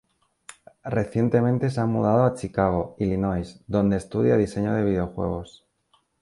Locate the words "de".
4.73-4.83